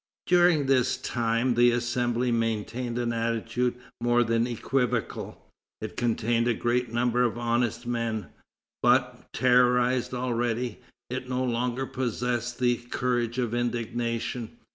[0.25, 5.39] During this time the Assembly maintained an attitude more than equivocal.
[5.79, 8.25] It contained a great number of honest men.
[8.81, 10.79] But, terrorized already,
[11.11, 14.57] it no longer possessed the courage of indignation.